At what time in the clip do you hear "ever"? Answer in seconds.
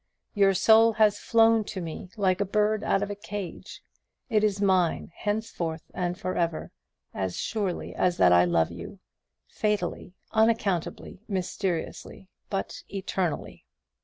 6.35-6.71